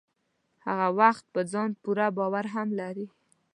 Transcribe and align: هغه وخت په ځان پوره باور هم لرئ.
هغه 0.65 0.87
وخت 0.99 1.25
په 1.33 1.41
ځان 1.51 1.69
پوره 1.81 2.07
باور 2.17 2.45
هم 2.53 2.67
لرئ. 2.79 3.07